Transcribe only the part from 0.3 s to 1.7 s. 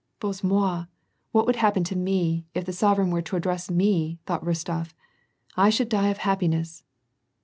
mo'i I what would